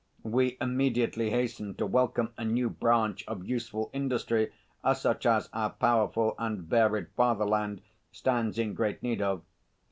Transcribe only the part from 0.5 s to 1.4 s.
immediately